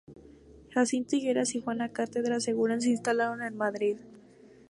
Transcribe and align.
Jacinto 0.71 1.15
Higueras 1.15 1.53
y 1.53 1.61
Juana 1.61 1.89
Cátedra 1.89 2.39
Segura 2.39 2.81
se 2.81 2.89
instalaron 2.89 3.43
en 3.43 3.55
Madrid. 3.55 3.97